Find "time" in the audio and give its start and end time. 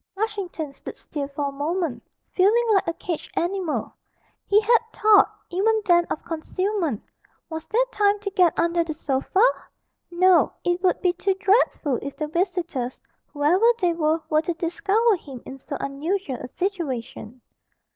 7.91-8.17